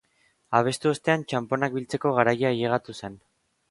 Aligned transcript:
Abestu 0.59 0.89
ostean, 0.93 1.27
txaponak 1.33 1.79
biltzeko 1.79 2.17
garaia 2.19 2.53
ailegatu 2.55 3.01
zen. 3.01 3.25